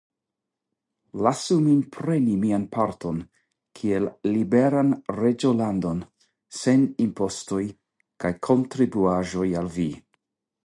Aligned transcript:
Lasu 1.25 1.57
min 1.65 1.81
preni 1.95 2.37
mian 2.45 2.63
parton 2.77 3.19
kiel 3.79 4.07
liberan 4.29 4.89
reĝolandon, 5.17 5.99
sen 6.61 6.87
impostoj 7.05 7.63
kaj 8.25 8.33
kontribuaĵoj 8.49 9.47
al 9.61 9.71
vi. 9.77 9.87